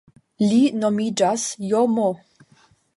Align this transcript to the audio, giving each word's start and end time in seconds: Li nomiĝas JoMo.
Li 0.45 0.61
nomiĝas 0.79 1.47
JoMo. 1.69 2.11